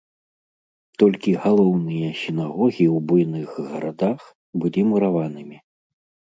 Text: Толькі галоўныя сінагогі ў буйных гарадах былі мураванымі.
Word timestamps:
Толькі 1.03 1.33
галоўныя 1.43 2.09
сінагогі 2.23 2.85
ў 2.95 3.05
буйных 3.13 3.47
гарадах 3.69 4.19
былі 4.67 4.81
мураванымі. 4.91 5.57